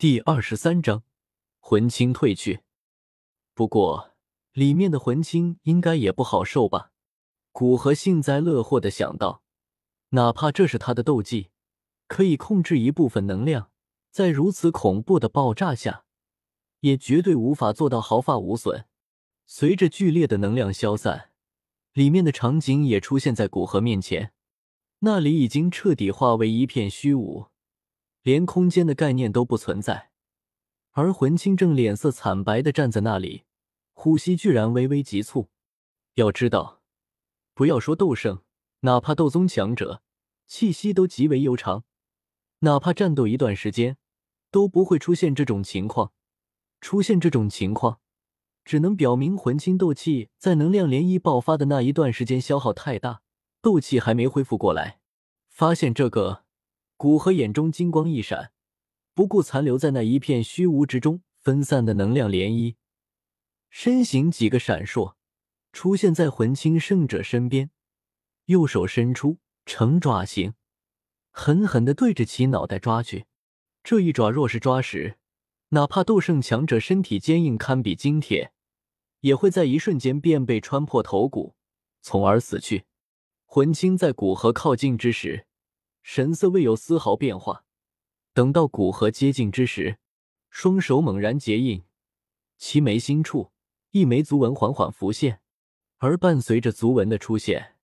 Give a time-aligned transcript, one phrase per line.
[0.00, 1.02] 第二十三章，
[1.58, 2.60] 魂青退去。
[3.52, 4.12] 不过，
[4.52, 6.92] 里面的魂青应该也不好受吧？
[7.50, 9.42] 古河幸灾乐祸的想到，
[10.10, 11.50] 哪怕这是他的斗技，
[12.06, 13.72] 可以控制一部分能量，
[14.12, 16.04] 在如此恐怖的爆炸下，
[16.78, 18.84] 也绝对无法做到毫发无损。
[19.46, 21.30] 随着剧烈的能量消散，
[21.92, 24.32] 里面的场景也出现在古河面前，
[25.00, 27.48] 那里已经彻底化为一片虚无。
[28.28, 30.10] 连空间的概念都不存在，
[30.90, 33.44] 而魂清正脸色惨白的站在那里，
[33.94, 35.48] 呼吸居然微微急促。
[36.16, 36.82] 要知道，
[37.54, 38.42] 不要说斗圣，
[38.80, 40.02] 哪怕斗宗强者，
[40.46, 41.84] 气息都极为悠长，
[42.58, 43.96] 哪怕战斗一段时间，
[44.50, 46.12] 都不会出现这种情况。
[46.82, 48.00] 出现这种情况，
[48.62, 53.22] 只能表明魂清斗气在能量涟漪爆发的那一段时间消耗太大，
[53.62, 55.00] 斗气还没恢复过来。
[55.48, 56.44] 发现这个。
[56.98, 58.50] 古河眼中金光一闪，
[59.14, 62.74] 不顾残留在那一片虚无之中分散的能量涟漪，
[63.70, 65.14] 身形几个闪烁，
[65.72, 67.70] 出现在魂青圣者身边，
[68.46, 70.54] 右手伸出成爪形，
[71.30, 73.26] 狠狠地对着其脑袋抓去。
[73.84, 75.18] 这一爪若是抓实，
[75.68, 78.52] 哪怕斗圣强者身体坚硬堪比金铁，
[79.20, 81.54] 也会在一瞬间便被穿破头骨，
[82.00, 82.86] 从而死去。
[83.44, 85.44] 魂青在古河靠近之时。
[86.02, 87.64] 神色未有丝毫变化。
[88.32, 89.98] 等到古河接近之时，
[90.50, 91.84] 双手猛然结印，
[92.56, 93.52] 其眉心处
[93.90, 95.40] 一枚足纹缓缓浮现，
[95.96, 97.76] 而伴随着足纹的出现，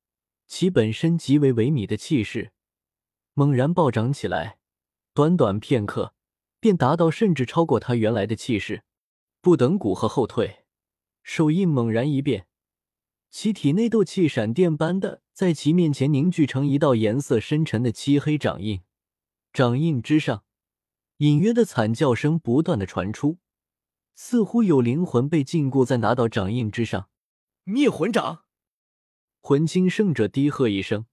[0.48, 2.54] 其本身极为萎靡的气势
[3.34, 4.60] 猛然暴涨起来。
[5.14, 6.14] 短短片刻，
[6.60, 8.84] 便达到甚至超过他原来的气势。
[9.40, 10.66] 不等古河后退，
[11.22, 12.48] 手印猛然一变。
[13.30, 18.80] 其体内斗气闪电般的在其面前凝聚成一道颜色深沉的漆黑掌印，
[19.52, 20.46] 掌印之上，
[21.18, 23.40] 隐约的惨叫声不断的传出，
[24.16, 27.10] 似乎有灵魂被禁锢在那道掌印之上。
[27.66, 28.46] 灭魂掌！
[29.42, 31.06] 魂清圣者低喝一声，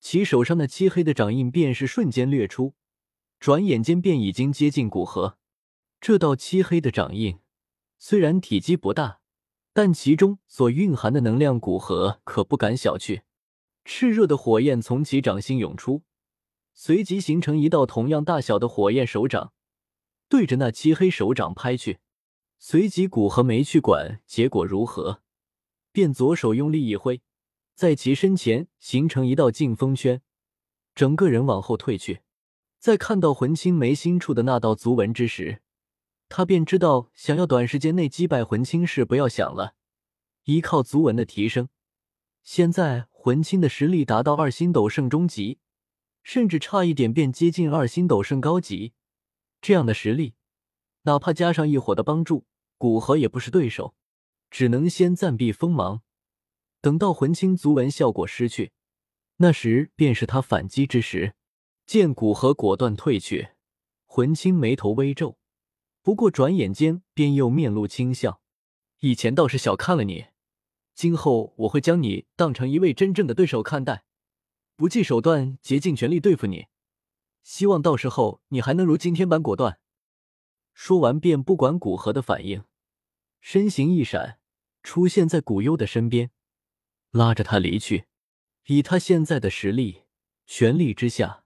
[0.00, 2.74] 其手上的漆黑的掌印便是瞬间掠出，
[3.38, 5.36] 转眼间便已经接近古河。
[6.00, 7.40] 这道漆黑的掌印
[7.98, 9.20] 虽然体积不大。
[9.72, 13.22] 但其中所蕴含的能量古河可不敢小觑，
[13.90, 16.04] 炽热的火焰从其掌心涌出，
[16.72, 19.52] 随即形成一道同样大小的火焰手掌，
[20.28, 21.98] 对着那漆黑手掌拍去。
[22.56, 25.22] 随即古河没去管结果如何，
[25.90, 27.20] 便左手用力一挥，
[27.74, 30.22] 在其身前形成一道劲风圈，
[30.94, 32.20] 整个人往后退去。
[32.78, 35.62] 在看到魂青眉心处的那道足纹之时。
[36.28, 39.74] 他便知道，想要短时间内击败魂青是不要想了。
[40.44, 41.68] 依靠足纹的提升，
[42.44, 45.58] 现在魂青的实力达到二星斗圣中级，
[46.22, 48.94] 甚至差一点便接近二星斗圣高级。
[49.60, 50.36] 这样的实力，
[51.02, 52.46] 哪怕加上一伙的帮助，
[52.78, 53.94] 古河也不是对手。
[54.50, 56.00] 只能先暂避锋芒，
[56.80, 58.72] 等到魂青足纹效果失去，
[59.36, 61.34] 那时便是他反击之时。
[61.84, 63.50] 见古河果断退去，
[64.06, 65.36] 魂青眉头微皱。
[66.00, 68.40] 不过转眼间便又面露轻笑。
[69.00, 70.28] 以前倒是小看了你，
[70.94, 74.04] 今后我会将你当成一位真正的对手看待，
[74.76, 76.66] 不计手段，竭尽全力对付你。
[77.42, 79.80] 希望到时候你还能如今天般果断。
[80.74, 82.64] 说完便不管古河的反应，
[83.40, 84.38] 身形一闪，
[84.82, 86.30] 出现在古幽的身边，
[87.10, 88.06] 拉着他离去。
[88.66, 90.02] 以他现在的实力，
[90.46, 91.44] 全力之下，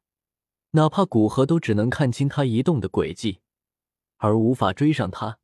[0.73, 3.41] 哪怕古河都只能看清他移动的轨迹。
[4.17, 5.39] 而无法追上他，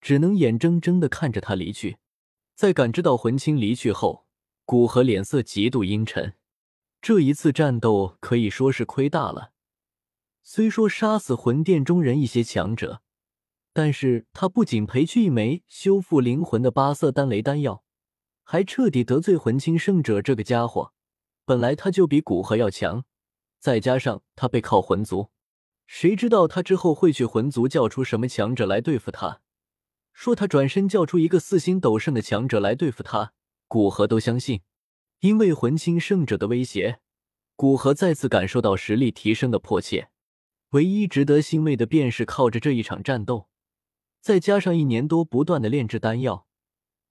[0.00, 1.98] 只能眼睁睁的看着他离去。
[2.54, 4.26] 在感知到魂青离去后，
[4.64, 6.34] 古河脸色极度阴沉。
[7.02, 9.52] 这一次战斗可以说是亏大了。
[10.42, 13.02] 虽说杀死魂殿中人一些强者，
[13.72, 17.82] 但是他不仅赔去一枚修复灵魂的八色丹雷丹药，
[18.42, 20.92] 还彻底得罪魂青圣者这个家伙。
[21.44, 23.04] 本来他就比古河要强，
[23.58, 25.30] 再加上他背靠魂族。
[25.86, 29.42] 谁知道他之后会去魂族叫出什么强者来对付他？
[30.14, 33.34] 说他转身叫出一个四星斗圣的强者来对付他，
[33.68, 34.62] 古河都相信。
[35.20, 37.00] 因为魂清圣者的威胁，
[37.56, 40.08] 古河再次感受到实力提升的迫切。
[40.70, 43.48] 唯一值得欣慰的便是靠着这一场战斗，
[44.20, 46.46] 再加上一年多不断的炼制丹药，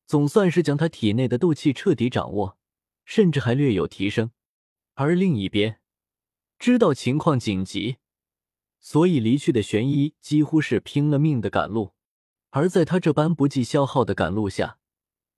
[0.06, 2.58] 总算是将他体内的斗气彻底掌握，
[3.06, 4.32] 甚至还略有提升。
[4.96, 5.80] 而另一边，
[6.60, 7.98] 知道情况紧急。
[8.80, 11.93] 所以离去的玄一几乎是拼了命的赶路，
[12.56, 14.78] 而在他这般不计消耗的赶路下，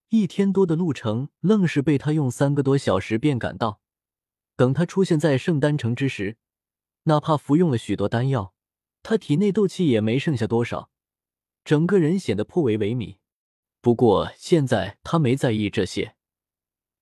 [0.09, 3.79] 一天多的路程愣是被他用三个多小时便赶到。
[4.57, 6.35] 等他出现在圣丹城之时，
[7.03, 8.53] 哪怕服用了许多丹药，
[9.01, 10.89] 他体内斗气也没剩下多少，
[11.63, 13.15] 整个人显得颇为萎靡。
[13.79, 16.17] 不过现在他没在意这些，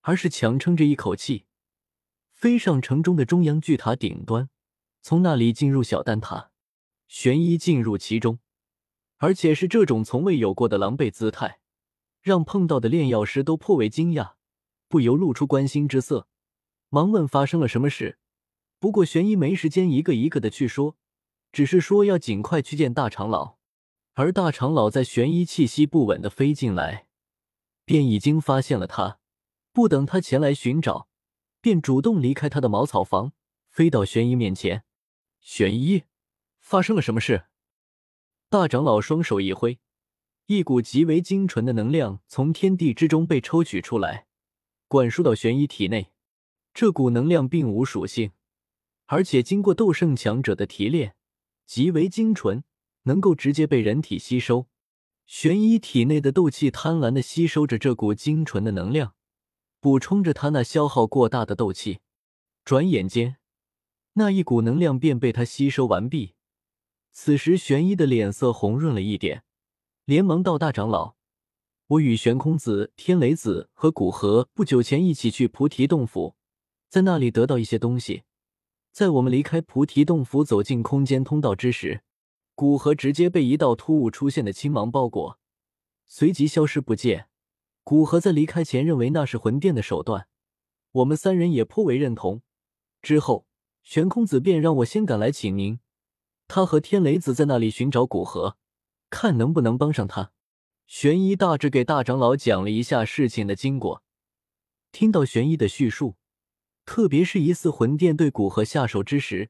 [0.01, 1.45] 而是强撑着一口气，
[2.31, 4.47] 飞上城中的中央巨塔顶端，
[5.01, 6.51] 从那里进入小丹塔。
[7.07, 8.39] 玄一进入其中，
[9.23, 11.59] 而且是这种从未有过的狼狈姿态，
[12.19, 14.33] 让碰到的炼药师都颇为惊讶，
[14.89, 16.27] 不由露出关心之色，
[16.89, 18.17] 忙问发生了什么事。
[18.79, 20.97] 不过玄一没时间一个一个的去说，
[21.53, 23.55] 只是说要尽快去见大长老。
[24.15, 27.07] 而大长老在玄一气息不稳的飞进来，
[27.85, 29.19] 便已经发现了他，
[29.71, 31.07] 不等他前来寻找，
[31.61, 33.31] 便主动离开他的茅草房，
[33.69, 34.83] 飞到玄一面前。
[35.39, 36.03] 玄一，
[36.59, 37.45] 发生了什么事？
[38.53, 39.79] 大长老双手一挥，
[40.45, 44.27] 一股极为精纯的能量从天地之中被抽取出来，
[44.87, 46.11] 灌输到玄一体内。
[46.71, 48.29] 这股能量并无属性，
[49.07, 51.15] 而且经过斗圣强者的提炼，
[51.65, 52.63] 极为精纯。
[53.05, 54.67] 能够直接被人体吸收，
[55.25, 59.15] 玄一体内的斗气贪婪的吸收着这股精纯的能量，
[59.79, 62.01] 补充着他那消耗过大的斗气。
[62.63, 63.37] 转眼间，
[64.13, 66.35] 那一股能量便被他吸收完毕。
[67.15, 69.43] 此时，玄一的脸色红润了一点，
[70.03, 71.13] 连忙道：“大长老，
[71.85, 76.35] 我与玄空子、天雷子和古河不久前一起去菩提洞府，
[76.89, 78.23] 在那里得到一些东西。
[78.91, 82.01] 在我们离开菩提洞府，走进空间通道之时。”
[82.55, 85.39] 古河直接被一道突兀出现的青芒包裹，
[86.05, 87.27] 随即消失不见。
[87.83, 90.27] 古河在离开前认为那是魂殿的手段，
[90.91, 92.43] 我们三人也颇为认同。
[93.01, 93.47] 之后，
[93.81, 95.79] 玄空子便让我先赶来请您，
[96.47, 98.57] 他和天雷子在那里寻找古河，
[99.09, 100.31] 看能不能帮上他。
[100.85, 104.03] 玄一大致给大长老讲了一下事情的经过。
[104.91, 106.17] 听到玄一的叙述，
[106.85, 109.49] 特别是疑似魂殿对古河下手之时，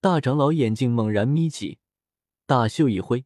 [0.00, 1.78] 大长老眼睛猛然眯起。
[2.44, 3.24] 大袖一挥，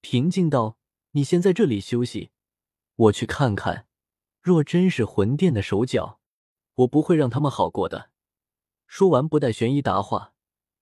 [0.00, 0.76] 平静道
[1.12, 2.30] ：“你先在这里休息，
[2.96, 3.86] 我去看看。
[4.40, 6.20] 若真是魂殿的手脚，
[6.74, 8.10] 我不会让他们好过的。”
[8.86, 10.33] 说完，不待玄一答话，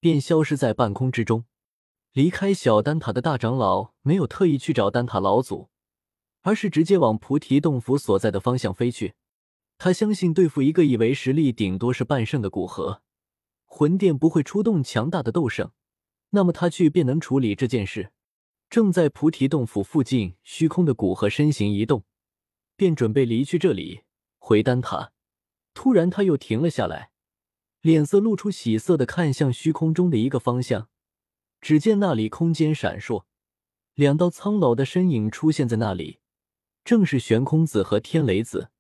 [0.03, 1.45] 便消失在半空之中。
[2.11, 5.69] 离开小丹塔的大长老没有特意去找丹塔老祖，
[6.41, 9.15] 而是直接往菩提洞府所在的方向飞去。
[9.79, 13.03] 他相信，对付一个以为实力顶多是半圣的古河，
[13.65, 15.71] 魂殿不会出动强大的斗圣。
[16.31, 18.11] 那么他去便能处理这件事。
[18.69, 22.03] 正在菩提洞府附近虚空的古河身形一动，
[22.75, 24.03] 便准备离去这里
[24.41, 25.13] 回丹塔。
[25.73, 27.12] 突然他又停了下来，
[27.83, 30.89] 脸色露出喜色的看向虚空中的一个方向。
[31.61, 33.25] 只见那里空间闪烁，
[33.95, 36.19] 两道苍老的身影出现在那里，
[36.85, 38.71] 正是悬空子和天雷子。